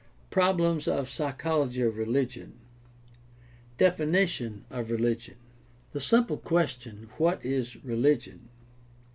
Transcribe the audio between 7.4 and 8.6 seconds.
is religion